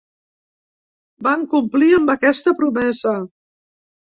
Van 1.27 1.45
complir 1.53 1.91
amb 1.99 2.15
aquesta 2.15 2.55
promesa. 2.63 3.17